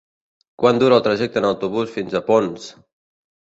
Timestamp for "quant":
0.63-0.79